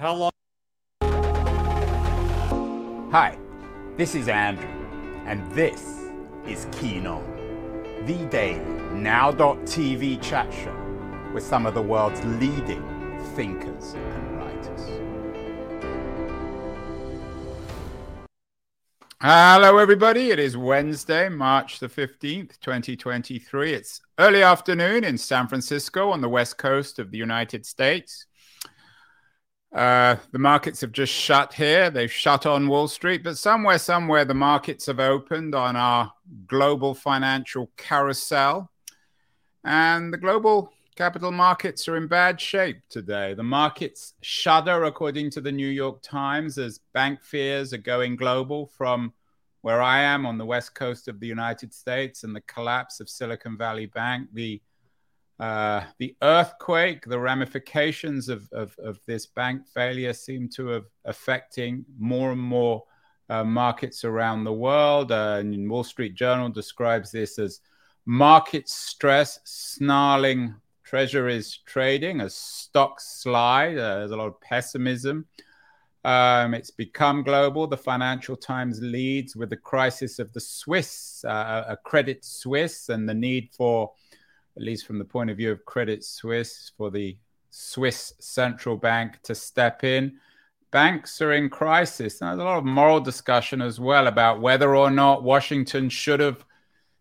[0.00, 0.32] How long?
[3.12, 3.38] Hi,
[3.96, 4.66] this is Andrew,
[5.24, 6.10] and this
[6.48, 7.22] is Keen On,
[8.04, 8.58] the daily
[8.92, 10.76] now.tv chat show
[11.32, 12.82] with some of the world's leading
[13.36, 14.80] thinkers and writers.
[19.20, 20.30] Hello, everybody.
[20.32, 23.72] It is Wednesday, March the 15th, 2023.
[23.72, 28.26] It's early afternoon in San Francisco on the west coast of the United States.
[29.74, 31.90] Uh, the markets have just shut here.
[31.90, 36.12] They've shut on Wall Street, but somewhere, somewhere, the markets have opened on our
[36.46, 38.70] global financial carousel.
[39.64, 43.34] And the global capital markets are in bad shape today.
[43.34, 48.66] The markets shudder, according to the New York Times, as bank fears are going global
[48.66, 49.12] from
[49.62, 53.08] where I am on the west coast of the United States and the collapse of
[53.08, 54.28] Silicon Valley Bank.
[54.34, 54.60] The
[55.40, 61.84] uh, the earthquake, the ramifications of, of, of, this bank failure seem to have affecting
[61.98, 62.84] more and more
[63.28, 65.10] uh, markets around the world.
[65.10, 67.60] Uh, and Wall Street Journal describes this as
[68.06, 73.76] market stress snarling treasuries trading as stocks slide.
[73.76, 75.26] Uh, there's a lot of pessimism.
[76.04, 77.66] Um, it's become global.
[77.66, 83.08] The Financial Times leads with the crisis of the Swiss, uh, a Credit Suisse, and
[83.08, 83.90] the need for
[84.56, 87.16] at least from the point of view of Credit Suisse, for the
[87.50, 90.18] Swiss central bank to step in.
[90.70, 92.18] Banks are in crisis.
[92.18, 96.44] There's a lot of moral discussion as well about whether or not Washington should have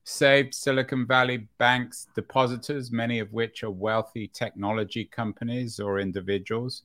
[0.03, 6.83] saved Silicon Valley Bank's depositors, many of which are wealthy technology companies or individuals.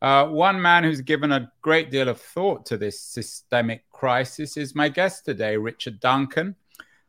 [0.00, 4.74] Uh, one man who's given a great deal of thought to this systemic crisis is
[4.74, 6.56] my guest today, Richard Duncan.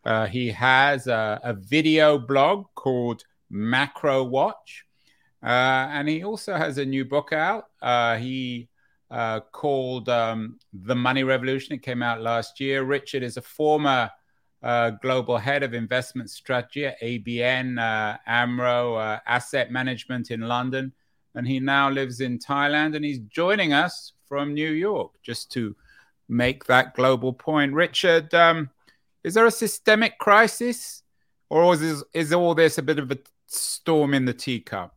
[0.05, 4.85] Uh, he has a, a, video blog called Macro Watch,
[5.41, 7.67] uh, and he also has a new book out.
[7.81, 8.67] Uh, he
[9.09, 11.75] uh, called um, The Money Revolution.
[11.75, 12.83] It came out last year.
[12.83, 14.11] Richard is a former
[14.61, 20.91] uh, global head of investment strategy at ABN Amro Asset Management in London,
[21.35, 22.95] and he now lives in Thailand.
[22.95, 25.75] And he's joining us from New York just to
[26.27, 27.73] make that global point.
[27.73, 28.33] Richard.
[28.33, 28.69] Um,
[29.23, 31.03] is there a systemic crisis,
[31.49, 33.17] or is is all this a bit of a
[33.47, 34.95] storm in the teacup?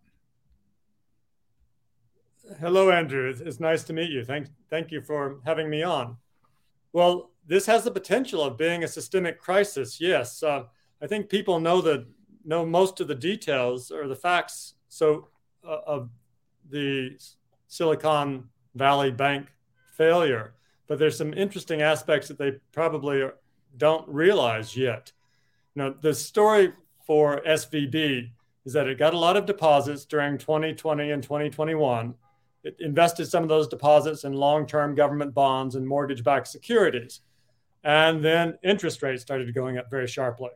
[2.61, 3.33] Hello, Andrew.
[3.39, 4.25] It's nice to meet you.
[4.25, 6.17] Thank thank you for having me on.
[6.93, 10.01] Well, this has the potential of being a systemic crisis.
[10.01, 10.65] Yes, uh,
[11.03, 12.07] I think people know the
[12.45, 14.75] know most of the details or the facts.
[14.89, 15.29] So
[15.67, 16.11] uh, of
[16.71, 17.17] the
[17.69, 19.49] Silicon Valley Bank
[19.97, 20.55] failure,
[20.87, 23.23] but there's some interesting aspects that they probably
[23.79, 25.13] don't realize yet.
[25.75, 26.73] Now, the story
[27.07, 28.31] for SVB
[28.65, 32.15] is that it got a lot of deposits during 2020 and 2021.
[32.65, 37.21] It invested some of those deposits in long term government bonds and mortgage backed securities.
[37.85, 40.51] And then interest rates started going up very sharply.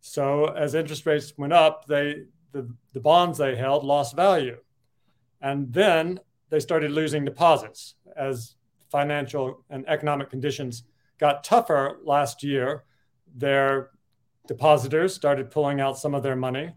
[0.00, 4.58] So, as interest rates went up, they, the, the bonds they held lost value.
[5.40, 8.54] And then they started losing deposits as
[8.90, 10.84] financial and economic conditions
[11.18, 12.84] got tougher last year.
[13.34, 13.90] Their
[14.46, 16.72] depositors started pulling out some of their money.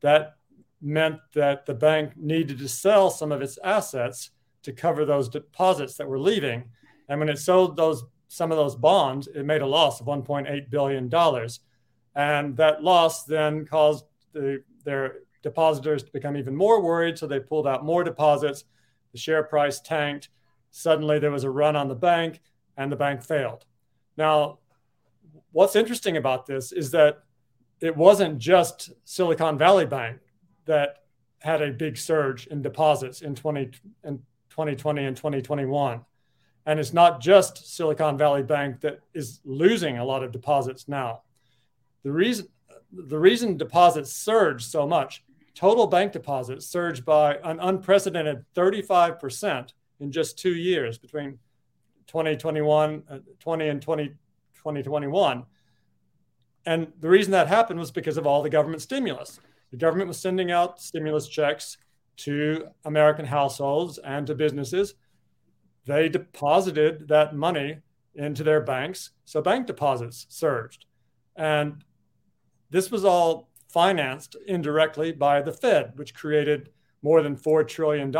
[0.00, 0.36] That
[0.80, 4.30] meant that the bank needed to sell some of its assets
[4.62, 6.64] to cover those deposits that were leaving.
[7.08, 10.68] And when it sold those some of those bonds, it made a loss of 1.8
[10.68, 11.60] billion dollars.
[12.16, 17.18] And that loss then caused the, their depositors to become even more worried.
[17.18, 18.64] So they pulled out more deposits.
[19.12, 20.28] The share price tanked.
[20.70, 22.40] Suddenly there was a run on the bank
[22.76, 23.64] and the bank failed.
[24.16, 24.58] Now,
[25.52, 27.22] what's interesting about this is that
[27.80, 30.20] it wasn't just Silicon Valley Bank
[30.64, 31.04] that
[31.40, 33.70] had a big surge in deposits in 20
[34.04, 34.18] in
[34.50, 36.00] 2020 and 2021.
[36.64, 41.22] And it's not just Silicon Valley Bank that is losing a lot of deposits now.
[42.02, 42.48] The reason
[42.92, 50.12] the reason deposits surged so much, total bank deposits surged by an unprecedented 35% in
[50.12, 51.38] just 2 years between
[52.06, 55.44] 2021, uh, 20 and 20, 2021.
[56.64, 59.40] And the reason that happened was because of all the government stimulus.
[59.70, 61.78] The government was sending out stimulus checks
[62.18, 64.94] to American households and to businesses.
[65.86, 67.78] They deposited that money
[68.14, 69.10] into their banks.
[69.24, 70.86] So bank deposits surged.
[71.36, 71.84] And
[72.70, 76.70] this was all financed indirectly by the Fed, which created
[77.02, 78.10] more than $4 trillion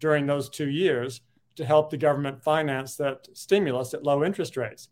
[0.00, 1.22] during those two years
[1.58, 4.90] to help the government finance that stimulus at low interest rates.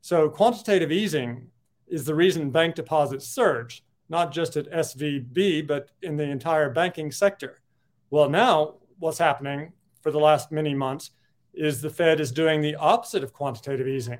[0.00, 1.48] So quantitative easing
[1.86, 7.12] is the reason bank deposits surge, not just at SVB, but in the entire banking
[7.12, 7.60] sector.
[8.08, 11.10] Well, now what's happening for the last many months
[11.52, 14.18] is the Fed is doing the opposite of quantitative easing.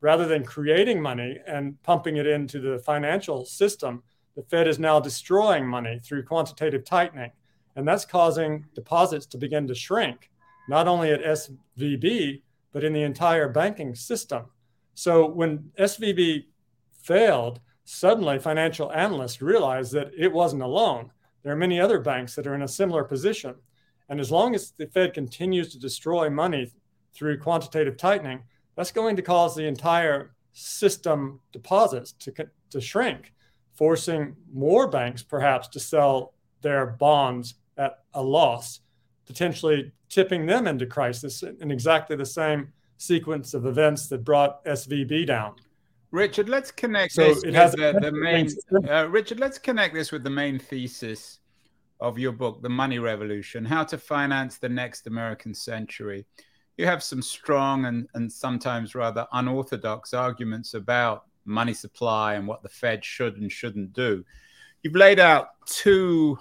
[0.00, 4.02] Rather than creating money and pumping it into the financial system,
[4.36, 7.30] the Fed is now destroying money through quantitative tightening.
[7.76, 10.29] And that's causing deposits to begin to shrink,
[10.70, 14.44] not only at SVB, but in the entire banking system.
[14.94, 16.44] So when SVB
[17.02, 21.10] failed, suddenly financial analysts realized that it wasn't alone.
[21.42, 23.56] There are many other banks that are in a similar position.
[24.08, 26.70] And as long as the Fed continues to destroy money
[27.12, 28.44] through quantitative tightening,
[28.76, 32.32] that's going to cause the entire system deposits to,
[32.70, 33.32] to shrink,
[33.74, 38.80] forcing more banks perhaps to sell their bonds at a loss,
[39.30, 45.24] potentially tipping them into crisis in exactly the same sequence of events that brought SVB
[45.24, 45.54] down.
[46.10, 48.48] Richard, let's connect so this with the, the main.
[48.90, 51.38] Uh, Richard, let's connect this with the main thesis
[52.00, 56.26] of your book, The Money Revolution: How to Finance the Next American Century.
[56.76, 62.64] You have some strong and, and sometimes rather unorthodox arguments about money supply and what
[62.64, 64.24] the Fed should and shouldn't do.
[64.82, 66.36] You've laid out two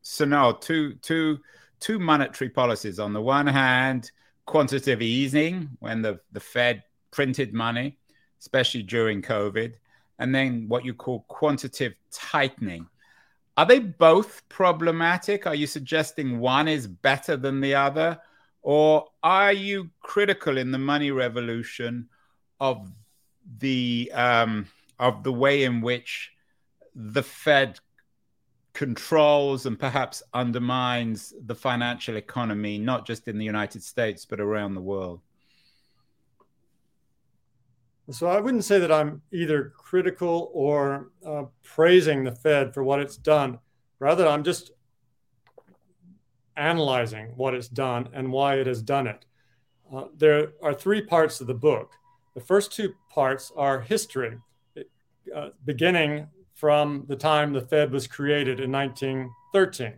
[0.00, 1.38] scenario, two two
[1.82, 2.98] two monetary policies.
[2.98, 4.10] On the one hand,
[4.46, 7.98] quantitative easing when the, the Fed printed money
[8.42, 9.74] especially during COVID,
[10.18, 12.88] and then what you call quantitative tightening.
[13.56, 15.46] Are they both problematic?
[15.46, 18.18] Are you suggesting one is better than the other?
[18.62, 22.08] Or are you critical in the money revolution
[22.58, 22.90] of
[23.58, 24.66] the um,
[24.98, 26.32] of the way in which
[26.96, 27.78] the Fed
[28.74, 34.74] controls and perhaps undermines the financial economy, not just in the United States but around
[34.74, 35.20] the world?
[38.10, 43.00] So I wouldn't say that I'm either critical or uh, praising the Fed for what
[43.00, 43.58] it's done.
[44.00, 44.72] Rather, I'm just
[46.56, 49.24] analyzing what it's done and why it has done it.
[49.94, 51.92] Uh, there are three parts of the book.
[52.34, 54.38] The first two parts are history,
[55.34, 56.26] uh, beginning
[56.62, 59.94] from the time the Fed was created in 1913.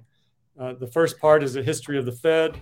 [0.59, 2.59] Uh, the first part is a history of the Fed.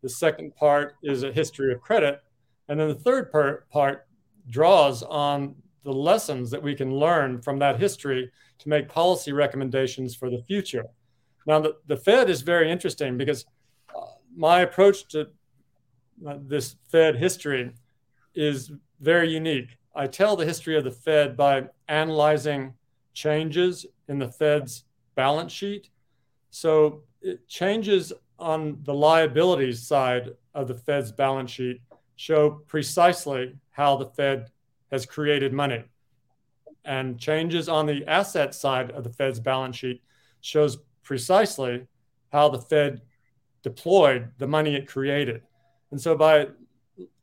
[0.00, 2.22] The second part is a history of credit.
[2.70, 4.06] And then the third part, part
[4.48, 5.54] draws on
[5.84, 10.42] the lessons that we can learn from that history to make policy recommendations for the
[10.44, 10.86] future.
[11.46, 13.44] Now, the, the Fed is very interesting because
[13.94, 14.00] uh,
[14.34, 15.28] my approach to
[16.26, 17.70] uh, this Fed history
[18.34, 19.76] is very unique.
[19.94, 22.72] I tell the history of the Fed by analyzing
[23.12, 25.90] changes in the Fed's balance sheet.
[26.50, 27.02] So,
[27.48, 31.80] changes on the liabilities side of the Fed's balance sheet
[32.16, 34.50] show precisely how the Fed
[34.90, 35.84] has created money.
[36.84, 40.02] And changes on the asset side of the Fed's balance sheet
[40.40, 41.86] shows precisely
[42.32, 43.02] how the Fed
[43.62, 45.42] deployed the money it created.
[45.90, 46.48] And so by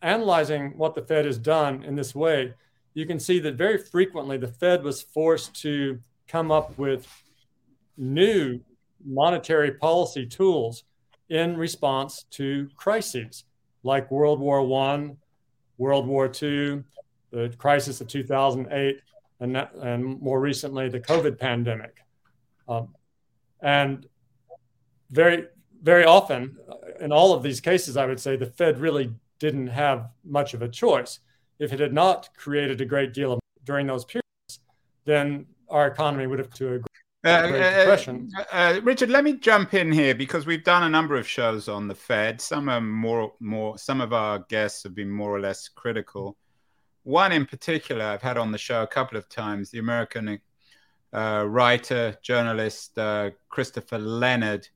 [0.02, 2.54] analyzing what the Fed has done in this way,
[3.00, 7.08] you can see that very frequently the Fed was forced to come up with
[7.98, 8.60] new
[9.06, 10.84] monetary policy tools
[11.30, 13.46] in response to crises
[13.84, 15.16] like World War One,
[15.78, 16.84] World War II,
[17.32, 19.00] the crisis of 2008,
[19.40, 22.04] and, and more recently, the COVID pandemic.
[22.68, 22.94] Um,
[23.62, 24.06] and
[25.10, 25.46] very,
[25.82, 29.68] very often, uh, in all of these cases, I would say the Fed really didn't
[29.68, 31.20] have much of a choice.
[31.60, 34.60] If it had not created a great deal of during those periods,
[35.06, 36.80] then our economy would have to a
[37.26, 41.18] uh, uh, uh, uh, Richard, let me jump in here because we've done a number
[41.18, 42.40] of shows on the Fed.
[42.40, 43.78] Some are more, more.
[43.78, 46.38] Some of our guests have been more or less critical.
[47.04, 49.70] One in particular, I've had on the show a couple of times.
[49.70, 50.40] The American
[51.12, 52.98] uh, writer, journalist
[53.50, 54.70] Christopher Leonard.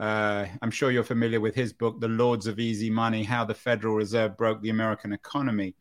[0.00, 3.94] I'm sure you're familiar with his book, "The Lords of Easy Money: How the Federal
[3.94, 5.74] Reserve Broke the American Economy."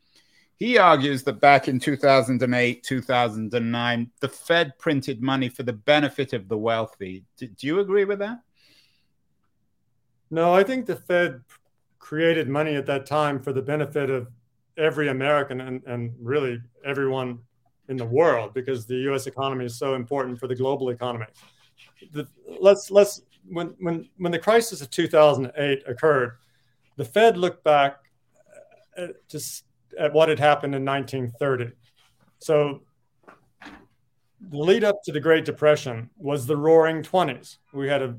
[0.58, 6.48] He argues that back in 2008, 2009, the Fed printed money for the benefit of
[6.48, 7.26] the wealthy.
[7.38, 8.40] Do, do you agree with that?
[10.30, 11.42] No, I think the Fed
[12.00, 14.28] created money at that time for the benefit of
[14.78, 17.40] every American and, and really everyone
[17.90, 19.28] in the world because the U.S.
[19.28, 21.26] economy is so important for the global economy.
[22.12, 22.28] The,
[22.60, 26.38] let's let's when when when the crisis of 2008 occurred,
[26.98, 27.98] the Fed looked back
[28.98, 29.40] uh, to
[29.98, 31.76] at what had happened in 1930.
[32.40, 32.82] So
[34.50, 37.58] the lead up to the Great Depression was the roaring 20s.
[37.72, 38.16] We had a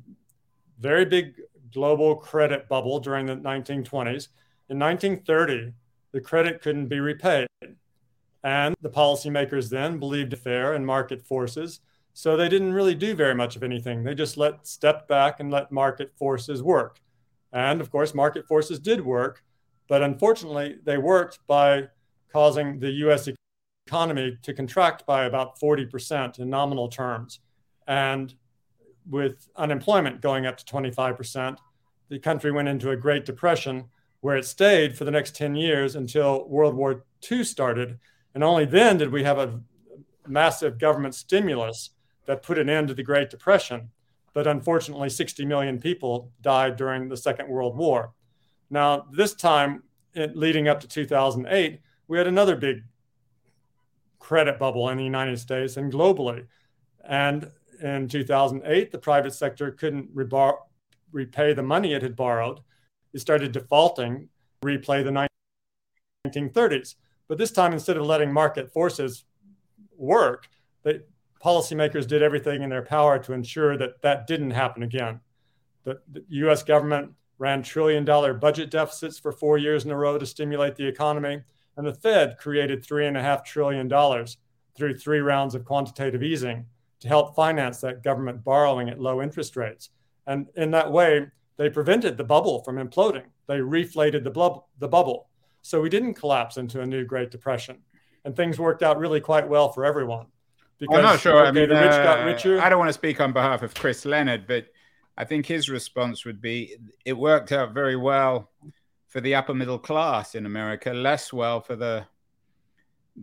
[0.78, 1.34] very big
[1.72, 4.28] global credit bubble during the 1920s.
[4.68, 5.72] In 1930,
[6.12, 7.46] the credit couldn't be repaid.
[8.42, 11.80] And the policymakers then believed fair and market forces.
[12.12, 14.04] So they didn't really do very much of anything.
[14.04, 17.00] They just let step back and let market forces work.
[17.52, 19.42] And of course, market forces did work,
[19.88, 21.88] but unfortunately, they worked by
[22.32, 23.28] causing the US
[23.86, 27.40] economy to contract by about 40% in nominal terms.
[27.86, 28.34] And
[29.08, 31.58] with unemployment going up to 25%,
[32.08, 33.84] the country went into a Great Depression
[34.20, 37.98] where it stayed for the next 10 years until World War II started.
[38.34, 39.60] And only then did we have a
[40.26, 41.90] massive government stimulus
[42.26, 43.90] that put an end to the Great Depression.
[44.32, 48.12] But unfortunately, 60 million people died during the Second World War.
[48.70, 49.82] Now, this time,
[50.14, 52.82] leading up to 2008, we had another big
[54.18, 56.46] credit bubble in the United States and globally.
[57.06, 57.50] And
[57.82, 60.58] in 2008, the private sector couldn't rebar-
[61.12, 62.60] repay the money it had borrowed.
[63.12, 64.28] It started defaulting,
[64.64, 65.28] replay the
[66.26, 66.94] 1930s.
[67.28, 69.24] But this time, instead of letting market forces
[69.96, 70.48] work,
[70.82, 71.04] the
[71.42, 75.20] policymakers did everything in their power to ensure that that didn't happen again.
[75.84, 77.12] The, the US government
[77.44, 81.42] ran trillion dollar budget deficits for four years in a row to stimulate the economy.
[81.76, 84.26] And the Fed created $3.5 trillion
[84.74, 86.64] through three rounds of quantitative easing
[87.00, 89.90] to help finance that government borrowing at low interest rates.
[90.26, 91.26] And in that way,
[91.58, 93.26] they prevented the bubble from imploding.
[93.46, 95.28] They reflated the, blub- the bubble.
[95.60, 97.76] So we didn't collapse into a new Great Depression.
[98.24, 100.28] And things worked out really quite well for everyone.
[100.78, 101.40] Because, I'm not sure.
[101.40, 102.58] Okay, I mean, the rich uh, got richer.
[102.58, 104.66] I don't want to speak on behalf of Chris Leonard, but
[105.16, 108.50] I think his response would be it worked out very well
[109.08, 112.06] for the upper middle class in America, less well for the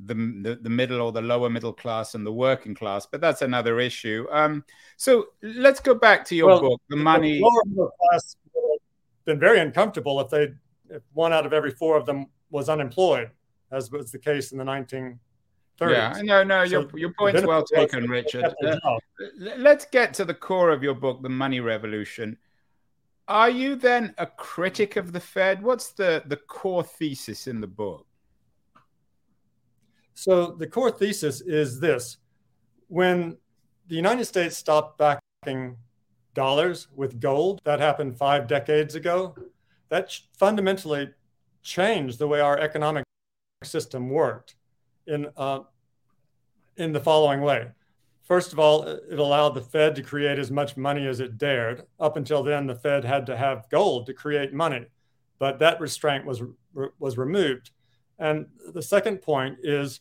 [0.06, 3.42] the, the, the middle or the lower middle class and the working class, but that's
[3.42, 4.26] another issue.
[4.32, 4.64] Um,
[4.96, 7.40] so let's go back to your well, book, the money.
[7.40, 8.38] The lower middle class
[9.26, 10.54] been very uncomfortable if they
[10.90, 13.30] if one out of every four of them was unemployed,
[13.72, 14.66] as was the case in the
[15.82, 16.18] 1930s.
[16.18, 18.54] Yeah, no, no, so your, your point's well taken, Richard.
[18.64, 18.98] Uh,
[19.38, 22.38] let's get to the core of your book, The Money Revolution.
[23.28, 25.64] Are you then a critic of the Fed?
[25.64, 28.06] What's the, the core thesis in the book?
[30.14, 32.18] So, the core thesis is this
[32.88, 33.38] when
[33.88, 35.78] the United States stopped backing
[36.34, 39.36] dollars with gold, that happened five decades ago,
[39.90, 41.10] that fundamentally
[41.64, 43.04] changed the way our economic
[43.64, 44.56] system worked
[45.08, 45.62] in, uh,
[46.78, 47.68] in the following way.
[48.24, 51.84] First of all, it allowed the Fed to create as much money as it dared.
[52.00, 54.86] Up until then, the Fed had to have gold to create money,
[55.38, 56.42] but that restraint was
[56.98, 57.72] was removed.
[58.20, 60.00] And the second point is,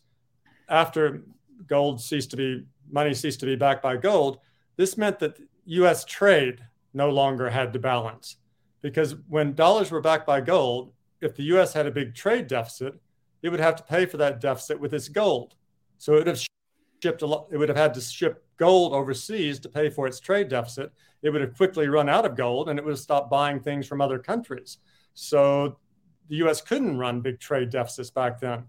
[0.69, 1.25] after
[1.67, 4.39] gold ceased to be money ceased to be backed by gold,
[4.77, 6.05] this meant that U.S.
[6.05, 6.61] trade
[6.95, 8.37] no longer had to balance,
[8.81, 11.73] because when dollars were backed by gold, if the U.S.
[11.73, 12.95] had a big trade deficit,
[13.43, 15.55] it would have to pay for that deficit with its gold.
[15.99, 16.47] So it would have
[17.03, 20.21] shipped a lot, it would have had to ship gold overseas to pay for its
[20.21, 20.93] trade deficit.
[21.23, 23.87] It would have quickly run out of gold and it would have stopped buying things
[23.87, 24.79] from other countries.
[25.15, 25.79] So
[26.29, 28.65] the US couldn't run big trade deficits back then.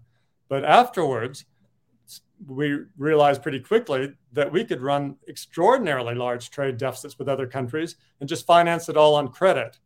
[0.48, 1.44] But afterwards,
[2.46, 7.96] we realized pretty quickly that we could run extraordinarily large trade deficits with other countries
[8.20, 9.78] and just finance it all on credit.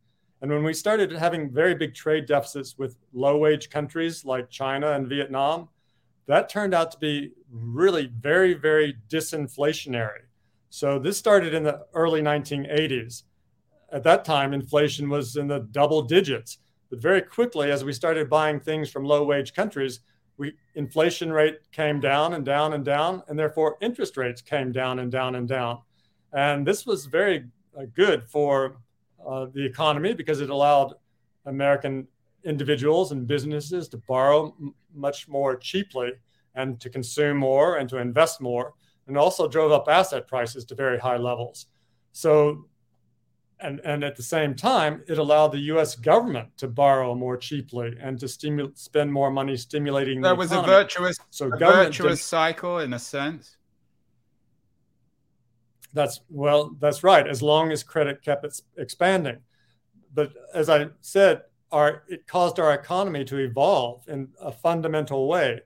[0.43, 4.93] And when we started having very big trade deficits with low wage countries like China
[4.93, 5.69] and Vietnam,
[6.26, 10.26] that turned out to be really very, very disinflationary.
[10.69, 13.23] So this started in the early 1980s.
[13.93, 16.59] At that time, inflation was in the double digits.
[16.90, 20.00] But very quickly, as we started buying things from low wage countries,
[20.37, 24.99] we, inflation rate came down and down and down, and therefore interest rates came down
[24.99, 25.78] and down and down.
[26.33, 27.47] And this was very
[27.78, 28.76] uh, good for
[29.26, 30.95] uh, the economy because it allowed
[31.47, 32.06] American
[32.45, 36.12] individuals and businesses to borrow m- much more cheaply
[36.54, 38.73] and to consume more and to invest more,
[39.06, 41.66] and also drove up asset prices to very high levels.
[42.12, 42.66] So,
[43.61, 45.97] and, and at the same time, it allowed the U.S.
[45.97, 48.28] government to borrow more cheaply and to
[48.75, 50.23] spend more money stimulating.
[50.23, 50.73] That was economy.
[50.73, 53.56] a virtuous, so a virtuous cycle in a sense.
[55.97, 57.26] That's well, that's right.
[57.26, 58.45] As long as credit kept
[58.76, 59.38] expanding,
[60.12, 65.61] but as I said, our it caused our economy to evolve in a fundamental way,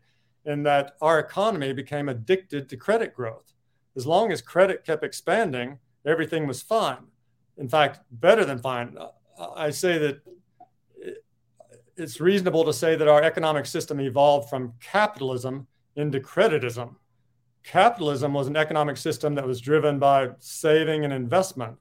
[0.44, 3.52] in that our economy became addicted to credit growth.
[3.96, 7.08] As long as credit kept expanding, everything was fine.
[7.58, 8.96] In fact, better than fine.
[9.56, 10.20] I say that
[11.96, 16.94] it's reasonable to say that our economic system evolved from capitalism into creditism.
[17.62, 21.76] Capitalism was an economic system that was driven by saving and investment,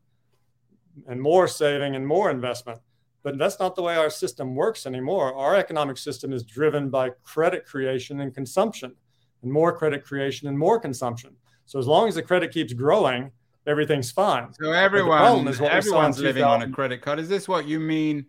[1.08, 2.80] and more saving and more investment.
[3.24, 5.34] But that's not the way our system works anymore.
[5.36, 8.94] Our economic system is driven by credit creation and consumption,
[9.42, 11.36] and more credit creation and more consumption.
[11.66, 13.32] So as long as the credit keeps growing,
[13.68, 14.54] everything's fine.
[14.54, 17.20] So everyone, everyone's living on a credit card.
[17.20, 18.26] Is this what you mean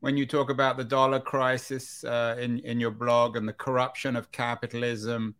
[0.00, 4.16] when you talk about the dollar crisis uh, in in your blog and the corruption
[4.16, 5.34] of capitalism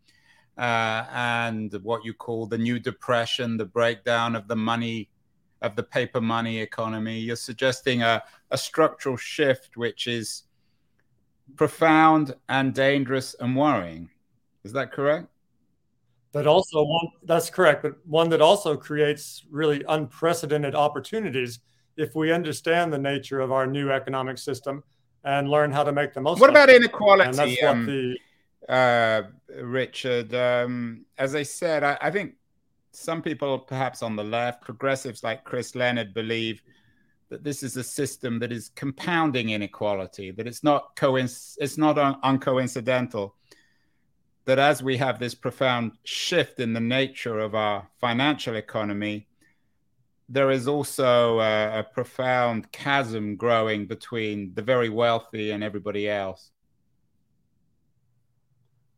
[0.59, 5.09] uh, and what you call the new depression, the breakdown of the money
[5.62, 7.19] of the paper money economy?
[7.19, 10.45] You're suggesting a, a structural shift which is
[11.57, 14.11] profound and dangerous and worrying.
[14.64, 15.28] Is that correct?
[16.33, 21.59] But also one that's correct, but one that also creates really unprecedented opportunities
[21.97, 24.85] if we understand the nature of our new economic system
[25.25, 26.40] and learn how to make the most.
[26.40, 26.76] What about it.
[26.76, 27.30] inequality?
[27.30, 28.16] And that's um, what the
[28.69, 29.23] uh,
[29.62, 30.35] Richard.
[30.35, 32.35] Um, as I said, I, I, think
[32.93, 36.62] some people, perhaps on the left, progressives like Chris Leonard, believe
[37.31, 40.31] that this is a system that is compounding inequality.
[40.31, 43.33] That it's not coinc- it's not un- uncoincidental.
[44.47, 49.29] That as we have this profound shift in the nature of our financial economy,
[50.29, 56.52] there is also a, a, profound chasm growing between the very wealthy and everybody else.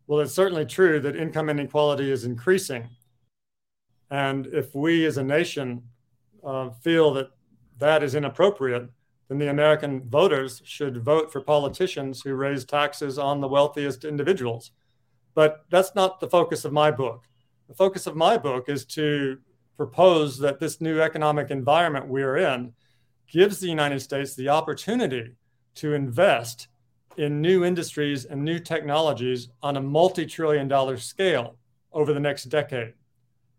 [0.06, 2.88] Well, it's certainly true that income inequality is increasing.
[4.10, 5.82] And if we as a nation
[6.44, 7.30] uh, feel that
[7.78, 8.90] that is inappropriate,
[9.28, 14.72] then the American voters should vote for politicians who raise taxes on the wealthiest individuals.
[15.34, 17.24] But that's not the focus of my book.
[17.68, 19.38] The focus of my book is to
[19.76, 22.74] propose that this new economic environment we're in
[23.26, 25.36] gives the United States the opportunity
[25.76, 26.68] to invest
[27.16, 31.56] in new industries and new technologies on a multi trillion dollar scale
[31.92, 32.94] over the next decade.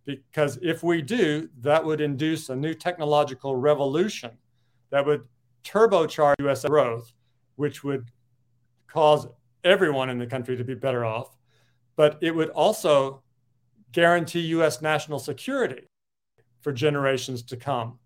[0.05, 4.31] Because if we do, that would induce a new technological revolution
[4.89, 5.23] that would
[5.63, 7.13] turbocharge US growth,
[7.55, 8.09] which would
[8.87, 9.27] cause
[9.63, 11.35] everyone in the country to be better off.
[11.95, 13.23] But it would also
[13.91, 15.87] guarantee US national security
[16.61, 17.99] for generations to come.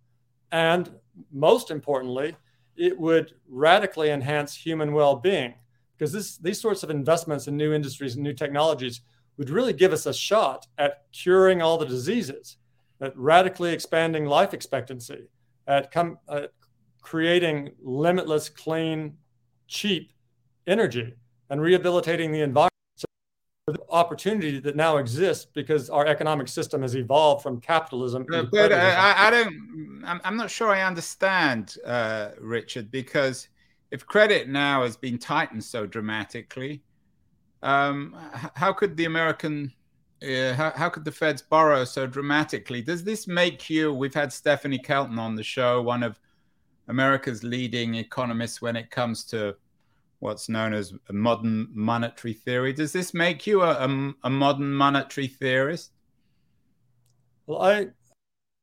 [0.51, 0.91] And
[1.31, 2.35] most importantly,
[2.77, 5.55] it would radically enhance human well being
[5.97, 9.01] because this, these sorts of investments in new industries and new technologies
[9.37, 12.57] would really give us a shot at curing all the diseases,
[13.01, 15.27] at radically expanding life expectancy,
[15.67, 16.51] at, com- at
[17.01, 19.17] creating limitless, clean,
[19.67, 20.11] cheap
[20.67, 21.15] energy,
[21.49, 22.73] and rehabilitating the environment
[23.67, 28.25] the opportunity that now exists because our economic system has evolved from capitalism.
[28.27, 30.03] But, but uh, I, I, don't.
[30.05, 33.49] I'm, I'm, not sure I understand, uh, Richard, because
[33.91, 36.81] if credit now has been tightened so dramatically,
[37.61, 38.15] um,
[38.55, 39.73] how could the American,
[40.23, 42.81] uh, how, how could the Feds borrow so dramatically?
[42.81, 43.93] Does this make you?
[43.93, 46.17] We've had Stephanie Kelton on the show, one of
[46.87, 49.57] America's leading economists when it comes to
[50.19, 52.73] what's known as modern monetary theory.
[52.73, 55.91] Does this make you a, a, a, modern monetary theorist?
[57.45, 57.87] Well, I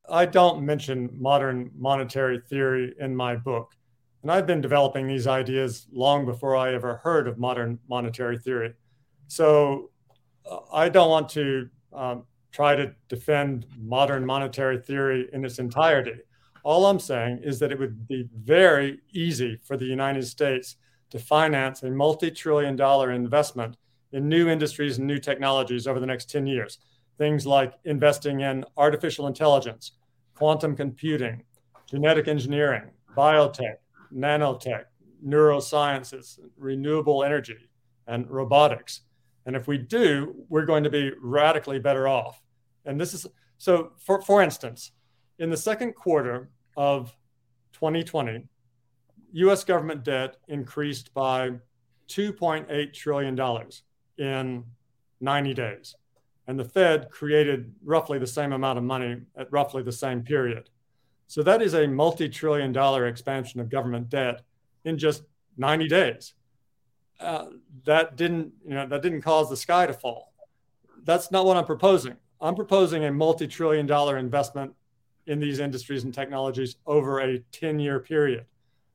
[0.09, 3.75] I don't mention modern monetary theory in my book,
[4.23, 8.75] and I've been developing these ideas long before I ever heard of modern monetary theory.
[9.29, 9.91] So
[10.51, 16.21] uh, I don't want to um, try to defend modern monetary theory in its entirety.
[16.63, 20.77] All I'm saying is that it would be very easy for the United States
[21.15, 23.77] to finance a multi trillion dollar investment
[24.11, 26.79] in new industries and new technologies over the next 10 years.
[27.19, 29.93] Things like investing in artificial intelligence,
[30.35, 31.45] quantum computing,
[31.87, 33.77] genetic engineering, biotech,
[34.13, 34.87] nanotech,
[35.25, 37.69] neurosciences, renewable energy,
[38.09, 39.03] and robotics.
[39.47, 42.43] And if we do, we're going to be radically better off.
[42.87, 43.25] And this is
[43.59, 44.91] so, for, for instance,
[45.39, 47.17] in the second quarter of
[47.75, 48.49] 2020,
[49.35, 51.51] US government debt increased by
[52.09, 53.39] $2.8 trillion
[54.17, 54.65] in
[55.21, 55.97] 90 days.
[56.47, 60.71] And the Fed created roughly the same amount of money at roughly the same period.
[61.27, 64.43] So that is a multi trillion dollar expansion of government debt
[64.85, 65.25] in just
[65.57, 66.35] 90 days.
[67.19, 67.47] Uh,
[67.85, 70.33] that didn't, you know, that didn't cause the sky to fall.
[71.03, 72.17] That's not what I'm proposing.
[72.41, 74.75] I'm proposing a multi trillion dollar investment
[75.27, 78.45] in these industries and technologies over a 10 year period.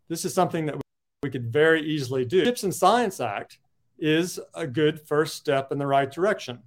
[0.09, 0.75] This is something that
[1.23, 2.43] we could very easily do.
[2.43, 3.59] CHIPS and Science Act
[3.97, 6.59] is a good first step in the right direction.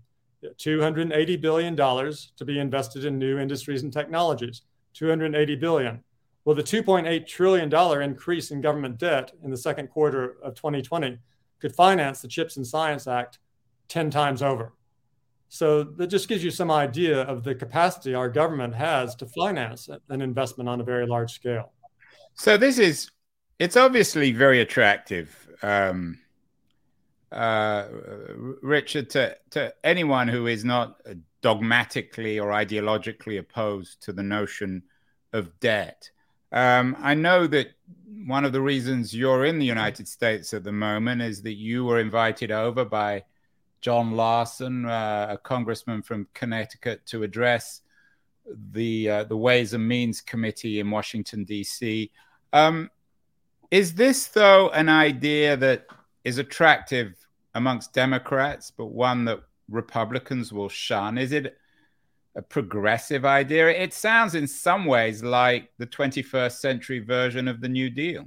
[0.44, 4.62] $280 billion to be invested in new industries and technologies.
[4.94, 6.02] 280 billion.
[6.44, 11.18] Well, the 2.8 trillion dollar increase in government debt in the second quarter of 2020
[11.61, 13.38] could finance the CHIPS and Science Act
[13.88, 14.72] 10 times over.
[15.48, 19.88] So that just gives you some idea of the capacity our government has to finance
[20.09, 21.72] an investment on a very large scale.
[22.35, 23.12] So this is
[23.62, 26.18] it's obviously very attractive, um,
[27.31, 27.87] uh,
[28.61, 31.01] Richard, to, to anyone who is not
[31.42, 34.83] dogmatically or ideologically opposed to the notion
[35.33, 36.11] of debt.
[36.51, 37.68] Um, I know that
[38.27, 41.85] one of the reasons you're in the United States at the moment is that you
[41.85, 43.22] were invited over by
[43.81, 47.83] John Larson, uh, a congressman from Connecticut, to address
[48.72, 52.11] the uh, the Ways and Means Committee in Washington D.C.
[52.53, 52.90] Um,
[53.73, 55.87] is this though an idea that
[56.25, 57.17] is attractive
[57.55, 61.17] amongst Democrats, but one that Republicans will shun?
[61.17, 61.57] Is it
[62.37, 63.71] a progressive idea?
[63.71, 68.27] It sounds in some ways like the 21st century version of the New Deal.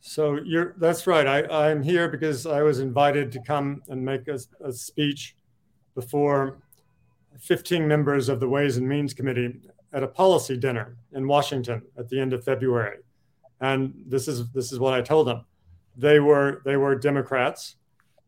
[0.00, 1.26] So you're that's right.
[1.26, 5.36] I, I'm here because I was invited to come and make a, a speech
[5.94, 6.62] before
[7.40, 9.60] 15 members of the Ways and Means Committee
[9.92, 12.98] at a policy dinner in Washington at the end of February.
[13.60, 15.44] And this is this is what I told them.
[15.96, 17.76] They were they were Democrats,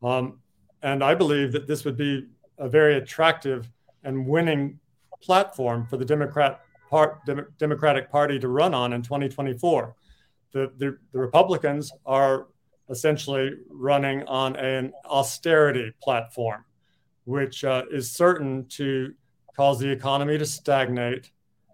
[0.03, 0.41] um,
[0.83, 2.27] and I believe that this would be
[2.59, 3.71] a very attractive
[4.03, 4.81] and winning
[5.23, 9.95] platform for the Democrat part, Dem- Democratic Party to run on in 2024.
[10.53, 12.49] The, the, the Republicans are
[12.91, 16.65] essentially running on an austerity platform,
[17.25, 19.15] which uh, is certain to
[19.57, 21.31] cause the economy to stagnate.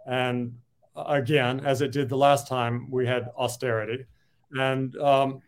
[0.07, 0.59] And
[0.95, 4.07] again, as it did the last time we had austerity,
[4.53, 5.43] and um,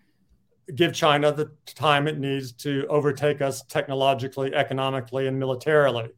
[0.74, 6.10] give China the time it needs to overtake us technologically, economically, and militarily.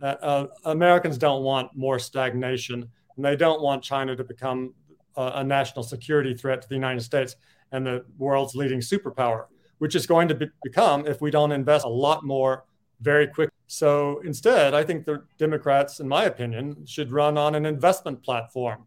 [0.00, 4.74] Uh, uh, Americans don't want more stagnation, and they don't want China to become
[5.16, 7.36] uh, a national security threat to the United States
[7.70, 9.46] and the world's leading superpower,
[9.78, 12.64] which is going to be- become if we don't invest a lot more
[13.00, 13.54] very quickly.
[13.72, 18.84] So instead, I think the Democrats, in my opinion, should run on an investment platform,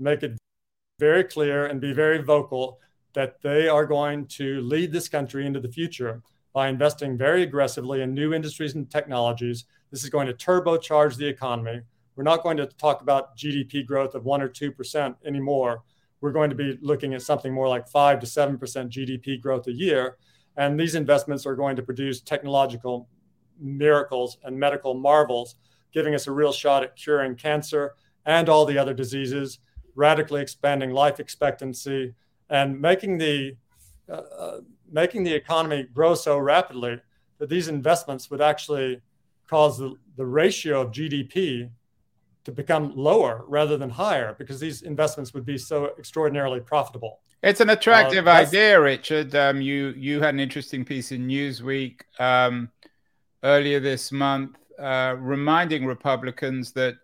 [0.00, 0.36] make it
[0.98, 2.80] very clear and be very vocal
[3.12, 6.20] that they are going to lead this country into the future
[6.52, 9.66] by investing very aggressively in new industries and technologies.
[9.92, 11.82] This is going to turbocharge the economy.
[12.16, 15.84] We're not going to talk about GDP growth of 1 or 2% anymore.
[16.20, 19.72] We're going to be looking at something more like 5 to 7% GDP growth a
[19.72, 20.16] year.
[20.56, 23.08] And these investments are going to produce technological
[23.60, 25.56] miracles and medical marvels,
[25.92, 27.94] giving us a real shot at curing cancer
[28.26, 29.58] and all the other diseases,
[29.94, 32.14] radically expanding life expectancy,
[32.50, 33.56] and making the
[34.08, 37.00] uh, uh, making the economy grow so rapidly
[37.38, 39.00] that these investments would actually
[39.48, 41.70] cause the, the ratio of GDP
[42.44, 47.20] to become lower rather than higher because these investments would be so extraordinarily profitable.
[47.42, 49.34] It's an attractive uh, idea, Richard.
[49.34, 52.70] Um, you you had an interesting piece in Newsweek um,
[53.44, 56.94] earlier this month, uh, reminding Republicans that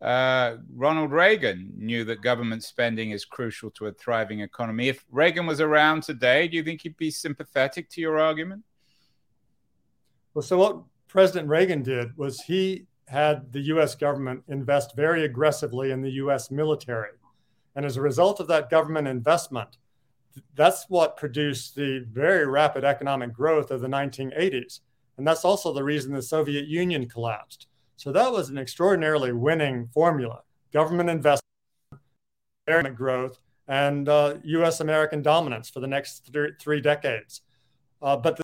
[0.00, 4.88] uh, Ronald Reagan knew that government spending is crucial to a thriving economy.
[4.88, 8.62] If Reagan was around today, do you think he'd be sympathetic to your argument?
[10.34, 15.90] Well, so what President Reagan did was he had the US government invest very aggressively
[15.90, 17.10] in the US military.
[17.76, 19.76] And as a result of that government investment,
[20.54, 24.80] that's what produced the very rapid economic growth of the 1980s.
[25.16, 27.66] And that's also the reason the Soviet Union collapsed.
[27.96, 31.44] So that was an extraordinarily winning formula government investment,
[32.94, 37.42] growth, and uh, US American dominance for the next th- three decades.
[38.00, 38.42] Uh, but the,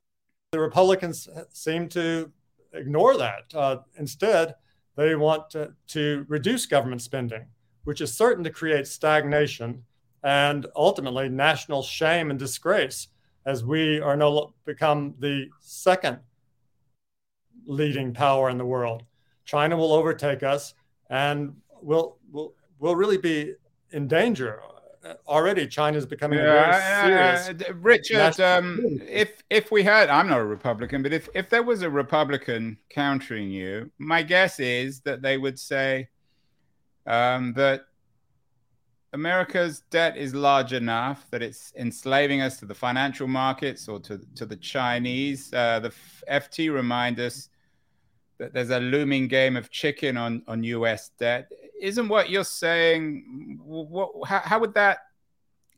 [0.52, 2.30] the, Republicans seem to
[2.72, 3.52] ignore that.
[3.54, 4.54] Uh, instead,
[4.96, 7.46] they want to, to reduce government spending,
[7.84, 9.82] which is certain to create stagnation
[10.22, 13.08] and ultimately national shame and disgrace
[13.46, 16.18] as we are no become the second
[17.68, 19.04] leading power in the world.
[19.44, 20.74] China will overtake us,
[21.10, 23.54] and we'll we'll we'll really be
[23.92, 24.60] in danger.
[25.26, 27.68] Already, China is becoming yeah, very serious.
[27.68, 31.62] Uh, Richard, um, if if we had, I'm not a Republican, but if if there
[31.62, 36.08] was a Republican countering you, my guess is that they would say
[37.06, 37.82] um, that
[39.12, 44.20] America's debt is large enough that it's enslaving us to the financial markets or to,
[44.34, 45.52] to the Chinese.
[45.52, 45.92] Uh, the
[46.30, 47.48] FT remind us
[48.38, 51.50] there's a looming game of chicken on, on US debt.
[51.80, 53.58] Isn't what you're saying?
[53.62, 54.98] What, how, how would that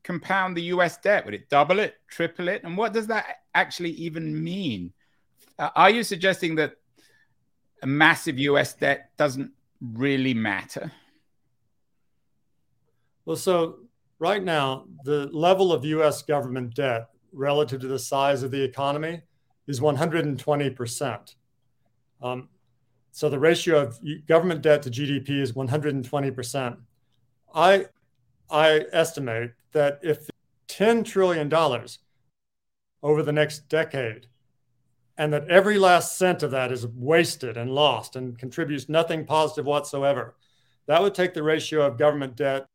[0.03, 1.25] compound the US debt?
[1.25, 2.63] Would it double it, triple it?
[2.65, 4.93] And what does that actually even mean?
[5.59, 6.75] Uh, are you suggesting that
[7.83, 10.93] a massive US debt doesn't really matter?
[13.25, 13.81] Well, so
[14.19, 19.23] right now, the level of US government debt relative to the size of the economy
[19.67, 21.35] is 120%.
[22.23, 22.49] Um,
[23.13, 26.77] so the ratio of government debt to GDP is 120%.
[27.55, 27.87] I,
[28.51, 30.29] I estimate that if
[30.69, 31.53] $10 trillion
[33.03, 34.27] over the next decade
[35.19, 39.67] and that every last cent of that is wasted and lost and contributes nothing positive
[39.67, 40.37] whatsoever,
[40.87, 42.67] that would take the ratio of government debt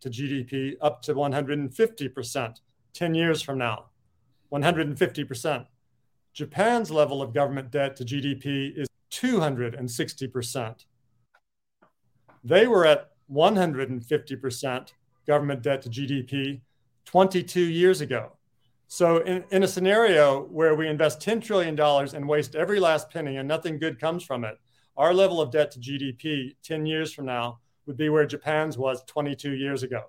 [0.00, 2.56] to GDP up to 150%
[2.94, 3.86] 10 years from now.
[4.52, 5.66] 150%.
[6.34, 10.84] Japan's level of government debt to GDP is 260%.
[12.42, 14.92] They were at 150%
[15.26, 16.60] government debt to GDP
[17.06, 18.32] 22 years ago.
[18.86, 23.36] So, in, in a scenario where we invest $10 trillion and waste every last penny
[23.38, 24.58] and nothing good comes from it,
[24.96, 29.02] our level of debt to GDP 10 years from now would be where Japan's was
[29.04, 30.02] 22 years ago.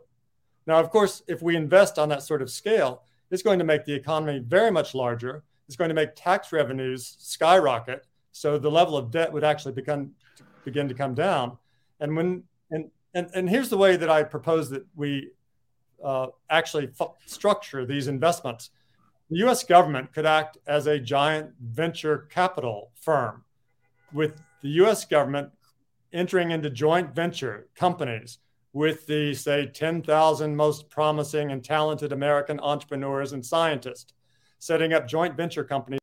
[0.67, 3.85] Now, of course, if we invest on that sort of scale, it's going to make
[3.85, 5.43] the economy very much larger.
[5.67, 8.05] It's going to make tax revenues skyrocket.
[8.31, 11.57] So the level of debt would actually begin to come down.
[11.99, 15.31] And when and and, and here's the way that I propose that we
[16.03, 18.71] uh, actually f- structure these investments.
[19.31, 19.63] The U.S.
[19.63, 23.43] government could act as a giant venture capital firm,
[24.13, 25.05] with the U.S.
[25.05, 25.49] government
[26.13, 28.39] entering into joint venture companies
[28.73, 34.13] with the say 10,000 most promising and talented American entrepreneurs and scientists,
[34.59, 35.99] setting up joint venture companies,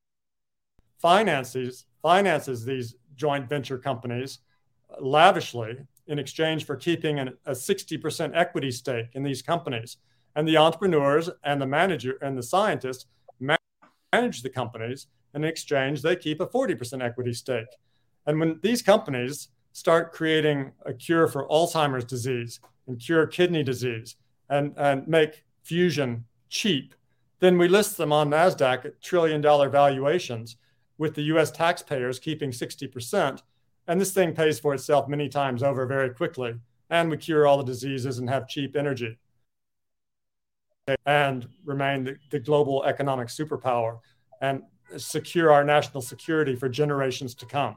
[0.99, 4.41] finances finances these joint venture companies
[5.01, 9.99] lavishly in exchange for keeping an, a 60% equity stake in these companies.
[10.35, 13.07] And the entrepreneurs and the manager and the scientists
[13.39, 15.07] manage the companies.
[15.33, 17.69] And In exchange, they keep a 40% equity stake.
[18.27, 24.17] And when these companies start creating a cure for Alzheimer's disease and cure kidney disease
[24.51, 26.95] and, and make fusion cheap,
[27.43, 30.57] then we list them on NASDAQ at trillion dollar valuations
[30.97, 33.43] with the US taxpayers keeping 60%
[33.89, 36.55] and this thing pays for itself many times over very quickly.
[36.89, 39.19] And we cure all the diseases and have cheap energy
[41.05, 43.99] and remain the, the global economic superpower
[44.41, 44.63] and
[44.97, 47.77] secure our national security for generations to come.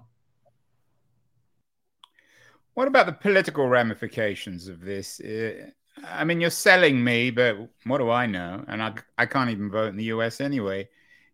[2.75, 5.19] What about the political ramifications of this?
[5.21, 5.71] Uh,
[6.08, 8.63] I mean, you're selling me, but what do I know?
[8.68, 10.89] And I, I can't even vote in the US anyway.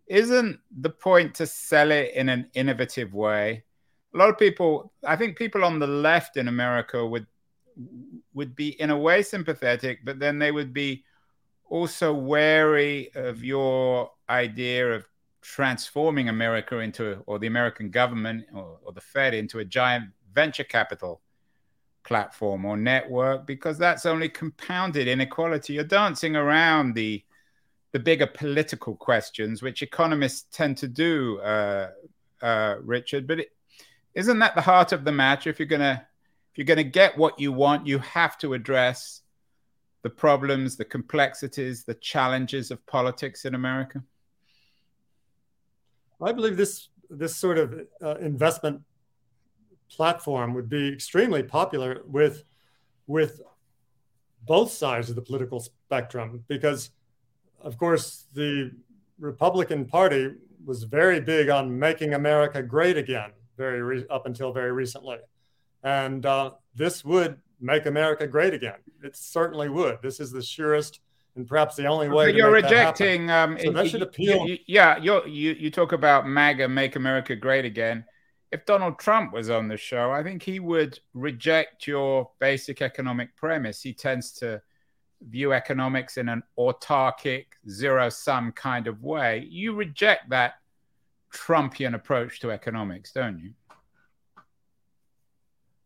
[0.08, 3.64] Isn't the point to sell it in an innovative way
[4.14, 7.28] a lot of people, I think people on the left in America would
[8.34, 11.06] would be in a way sympathetic, but then they would be
[11.70, 15.08] also wary of your idea of
[15.42, 20.04] transforming America into, or the American government or, or, the Fed into a giant
[20.34, 21.22] venture capital
[22.04, 25.74] platform or network, because that's only compounded inequality.
[25.74, 27.24] You're dancing around the
[27.94, 31.92] the bigger political questions, which economists tend to do, uh,
[32.42, 33.28] uh, Richard.
[33.28, 33.48] But
[34.16, 35.50] isn't that the heart of the matter?
[35.50, 36.06] If you're gonna
[36.52, 39.22] if you're gonna get what you want, you have to address
[40.04, 44.02] the problems, the complexities, the challenges of politics in America.
[46.22, 48.82] I believe this this sort of uh, investment
[49.92, 52.44] platform would be extremely popular with
[53.08, 53.42] with
[54.44, 56.92] both sides of the political spectrum because
[57.62, 58.72] of course the
[59.20, 60.32] Republican Party
[60.66, 65.18] was very big on making America great again very re- up until very recently.
[65.84, 68.80] And uh, this would make America great again.
[69.04, 70.00] It certainly would.
[70.02, 71.00] This is the surest
[71.36, 72.28] and perhaps the only way.
[72.28, 73.28] But you're rejecting.
[73.28, 74.48] That um, so that should appeal.
[74.48, 78.04] You, you, yeah, you you talk about MAGA, make America great again.
[78.52, 83.36] If Donald Trump was on the show, I think he would reject your basic economic
[83.36, 83.82] premise.
[83.82, 84.62] He tends to
[85.30, 89.48] view economics in an autarkic, zero sum kind of way.
[89.50, 90.56] You reject that
[91.34, 93.54] Trumpian approach to economics, don't you?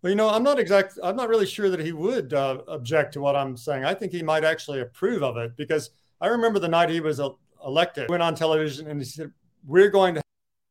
[0.01, 0.99] Well, you know, I'm not exact.
[1.03, 3.85] I'm not really sure that he would uh, object to what I'm saying.
[3.85, 7.19] I think he might actually approve of it because I remember the night he was
[7.19, 7.29] uh,
[7.65, 8.09] elected.
[8.09, 9.31] Went on television and he said,
[9.65, 10.21] "We're going to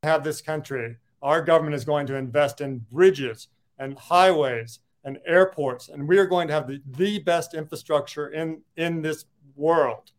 [0.05, 0.97] have this country.
[1.25, 6.27] Our government is going to invest in bridges and highways and airports, and we are
[6.27, 9.25] going to have the, the best infrastructure in in this
[9.57, 10.13] world,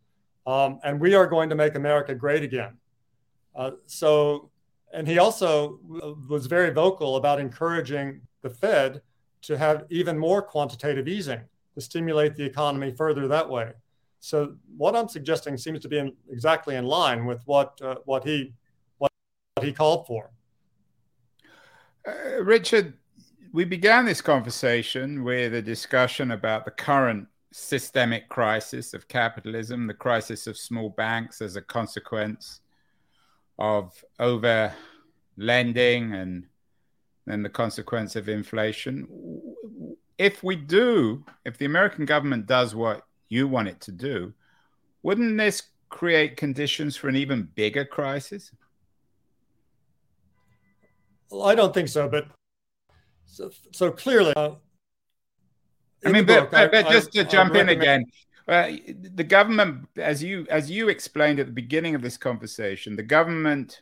[0.48, 2.78] um, and we are going to make America great again."
[3.56, 4.50] Uh, so,
[4.94, 5.80] and he also
[6.28, 9.02] was very vocal about encouraging the Fed
[9.44, 11.42] to have even more quantitative easing
[11.76, 13.74] to stimulate the economy further that way.
[14.22, 18.24] So, what I'm suggesting seems to be in, exactly in line with what uh, what
[18.24, 18.54] he
[18.98, 19.12] what,
[19.54, 20.32] what he called for.
[22.06, 22.94] Uh, Richard,
[23.52, 29.94] we began this conversation with a discussion about the current systemic crisis of capitalism, the
[29.94, 32.60] crisis of small banks as a consequence
[33.58, 34.74] of over
[35.38, 36.46] lending and
[37.26, 39.08] then the consequence of inflation.
[40.18, 44.34] If we do, if the American government does what you want it to do,
[45.02, 48.52] wouldn't this create conditions for an even bigger crisis?
[51.30, 52.28] Well, I don't think so, but
[53.26, 54.34] so, so clearly.
[54.36, 54.56] Uh,
[56.06, 58.06] I mean, but, but, but, just I, to jump in again,
[58.48, 58.72] uh,
[59.16, 63.82] the government, as you as you explained at the beginning of this conversation, the government,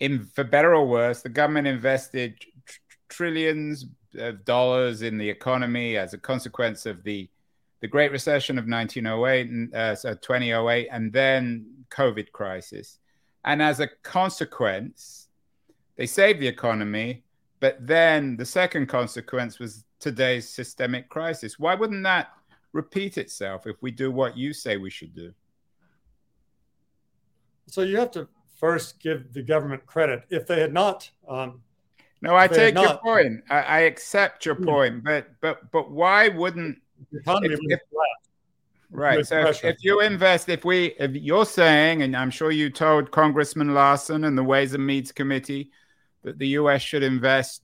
[0.00, 3.86] in for better or worse, the government invested tr- trillions
[4.16, 7.28] of dollars in the economy as a consequence of the
[7.80, 12.98] the Great Recession of 1908, uh, so 2008, and then COVID crisis.
[13.44, 15.28] And as a consequence,
[16.00, 17.22] they saved the economy.
[17.60, 21.58] But then the second consequence was today's systemic crisis.
[21.58, 22.30] Why wouldn't that
[22.72, 25.34] repeat itself if we do what you say we should do?
[27.66, 30.22] So you have to first give the government credit.
[30.30, 31.60] If they had not, um,
[32.22, 33.44] no, I take your not, point.
[33.50, 34.64] I, I, accept your hmm.
[34.64, 36.78] point, but but but why wouldn't
[37.12, 37.80] the economy if, if,
[38.90, 39.26] right?
[39.26, 43.10] So if, if, you invest, if we, if you're saying, and I'm sure you told
[43.10, 45.70] Congressman Larson and the Ways and Means Committee
[46.22, 46.82] that the U.S.
[46.82, 47.62] should invest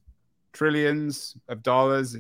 [0.52, 2.16] trillions of dollars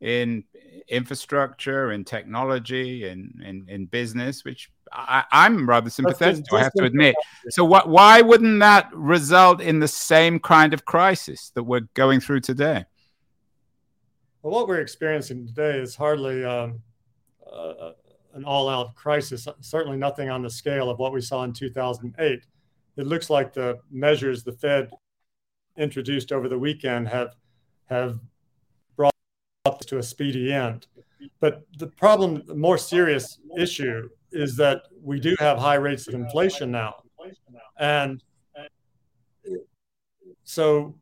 [0.00, 0.44] in
[0.88, 6.72] infrastructure, in technology, in in, in business, which I, am rather sympathetic to, I have
[6.74, 7.14] to admit.
[7.50, 7.88] So, what?
[7.88, 12.84] Why wouldn't that result in the same kind of crisis that we're going through today?
[14.42, 16.80] Well, what we're experiencing today is hardly um,
[17.50, 17.92] uh,
[18.34, 19.48] an all-out crisis.
[19.60, 22.46] Certainly, nothing on the scale of what we saw in 2008.
[22.96, 24.90] It looks like the measures the Fed
[25.78, 27.34] introduced over the weekend have
[27.86, 28.18] have
[28.96, 29.14] brought
[29.64, 30.86] this to a speedy end.
[31.40, 36.14] But the problem, the more serious issue, is that we do have high rates of
[36.14, 36.96] inflation now,
[37.78, 38.22] and
[40.44, 40.94] so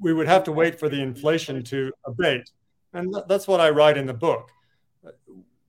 [0.00, 2.50] we would have to wait for the inflation to abate,
[2.92, 4.50] and that's what I write in the book.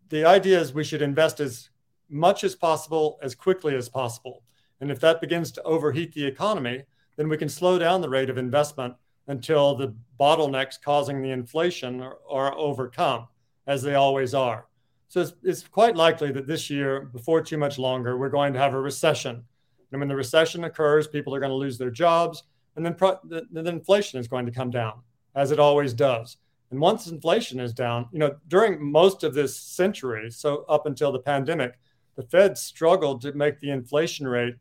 [0.09, 1.69] The idea is we should invest as
[2.09, 4.43] much as possible as quickly as possible,
[4.79, 6.83] and if that begins to overheat the economy,
[7.17, 8.95] then we can slow down the rate of investment
[9.27, 13.27] until the bottlenecks causing the inflation are, are overcome,
[13.65, 14.67] as they always are.
[15.09, 18.59] So it's, it's, quite likely that this year, before too much longer, we're going to
[18.59, 19.43] have a recession.
[19.91, 22.43] And when the recession occurs, people are going to lose their jobs,
[22.75, 25.01] and then pro- the, the inflation is going to come down,
[25.35, 26.37] as it always does.
[26.71, 31.11] And once inflation is down, you know, during most of this century, so up until
[31.11, 31.79] the pandemic,
[32.15, 34.55] the Fed struggled to make the inflation rate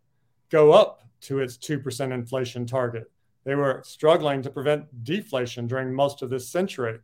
[0.50, 3.11] go up to its 2% inflation target.
[3.44, 6.98] They were struggling to prevent deflation during most of this century.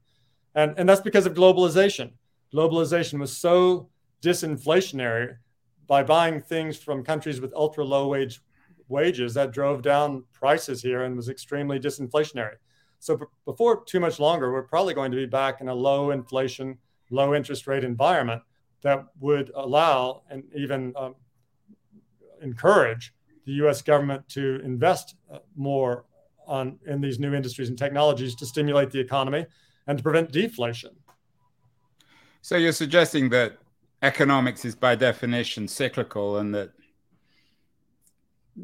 [0.55, 2.13] And, and that's because of globalization.
[2.53, 3.89] Globalization was so
[4.23, 5.37] disinflationary
[5.87, 8.41] by buying things from countries with ultra low wage
[8.89, 12.57] wages that drove down prices here and was extremely disinflationary.
[12.99, 16.11] So b- before too much longer, we're probably going to be back in a low
[16.11, 16.79] inflation,
[17.11, 18.43] low interest rate environment
[18.83, 21.15] that would allow and even um,
[22.43, 23.83] encourage the U.S.
[23.83, 26.05] government to invest uh, more
[26.47, 29.47] on in these new industries and technologies to stimulate the economy
[29.87, 30.91] and to prevent deflation.
[32.41, 33.59] So you're suggesting that
[34.03, 36.73] economics is by definition cyclical and that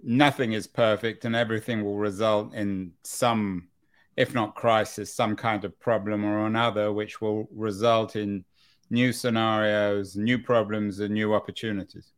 [0.02, 3.68] nothing is perfect and everything will result in some
[4.16, 8.44] if not crisis some kind of problem or another which will result in
[8.90, 12.12] new scenarios new problems and new opportunities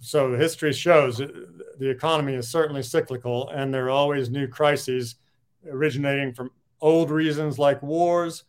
[0.00, 1.28] so history shows uh,
[1.78, 5.16] the economy is certainly cyclical, and there are always new crises
[5.68, 6.50] originating from
[6.80, 8.44] old reasons like wars,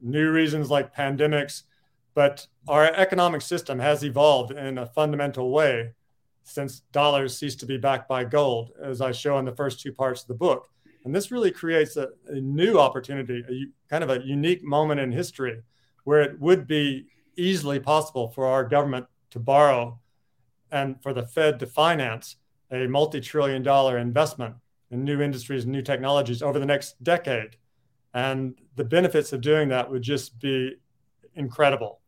[0.00, 1.62] new reasons like pandemics.
[2.14, 5.92] But our economic system has evolved in a fundamental way
[6.44, 9.92] since dollars ceased to be backed by gold, as I show in the first two
[9.92, 10.68] parts of the book.
[11.04, 15.10] And this really creates a, a new opportunity, a kind of a unique moment in
[15.10, 15.62] history
[16.04, 17.06] where it would be
[17.36, 19.98] easily possible for our government to borrow
[20.72, 22.36] and for the Fed to finance
[22.72, 24.56] a multi trillion dollar investment
[24.90, 27.56] in new industries and new technologies over the next decade.
[28.14, 30.76] And the benefits of doing that would just be
[31.34, 32.00] incredible.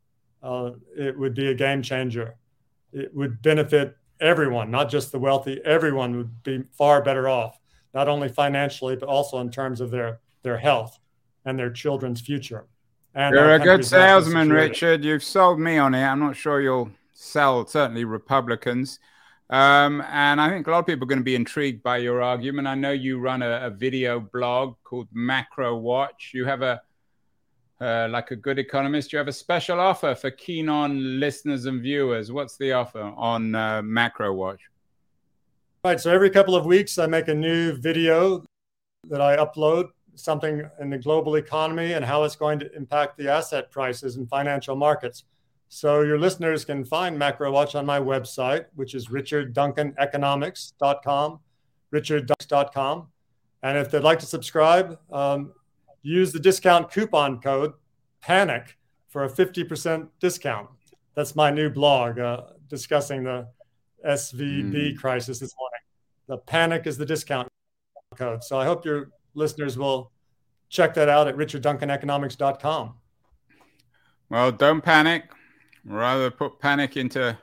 [0.43, 2.37] Uh, it would be a game changer.
[2.93, 5.61] It would benefit everyone, not just the wealthy.
[5.65, 7.59] Everyone would be far better off,
[7.95, 10.99] not only financially, but also in terms of their, their health
[11.45, 12.67] and their children's future.
[13.15, 15.05] And You're a good salesman, Richard.
[15.05, 16.03] You've sold me on it.
[16.03, 18.99] I'm not sure you'll sell certainly Republicans.
[19.51, 22.23] Um, and I think a lot of people are going to be intrigued by your
[22.23, 22.67] argument.
[22.67, 26.33] I know you run a, a video blog called Macro Watch.
[26.35, 26.83] You have a
[27.81, 31.83] uh, like a good economist, you have a special offer for keen on listeners and
[31.83, 32.33] viewers.
[32.33, 34.61] What's the offer on uh, Macro Watch?
[35.85, 36.01] Right.
[36.01, 38.43] So every couple of weeks, I make a new video
[39.11, 43.29] that I upload something in the global economy and how it's going to impact the
[43.29, 45.25] asset prices and financial markets.
[45.69, 51.41] So your listeners can find Macro Watch on my website, which is richardduncaneconomics.com,
[51.93, 53.09] richarddunks.com.
[53.63, 55.53] And if they'd like to subscribe, um,
[56.03, 57.73] use the discount coupon code
[58.23, 58.77] PANIC
[59.09, 60.69] for a 50% discount.
[61.15, 63.49] That's my new blog uh, discussing the
[64.07, 64.99] SVB mm.
[64.99, 65.81] crisis this morning.
[66.27, 67.49] The PANIC is the discount
[68.17, 68.45] code.
[68.45, 70.13] So I hope your listeners will
[70.69, 72.95] check that out at richardduncaneconomics.com.
[74.29, 75.31] Well, don't panic.
[75.85, 77.39] Rather put panic into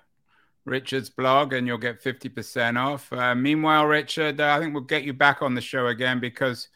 [0.65, 3.11] Richard's blog and you'll get 50% off.
[3.11, 6.67] Uh, meanwhile, Richard, uh, I think we'll get you back on the show again because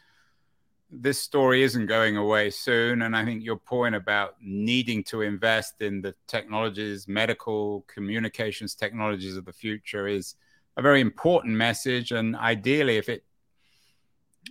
[0.90, 3.02] this story isn't going away soon.
[3.02, 9.36] And I think your point about needing to invest in the technologies, medical communications technologies
[9.36, 10.34] of the future is
[10.76, 12.12] a very important message.
[12.12, 13.24] And ideally, if it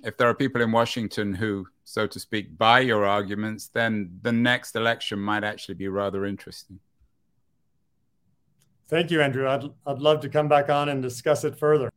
[0.03, 4.31] if there are people in Washington who, so to speak, buy your arguments, then the
[4.31, 6.79] next election might actually be rather interesting.
[8.87, 9.47] Thank you, Andrew.
[9.47, 11.89] I'd, I'd love to come back on and discuss it further.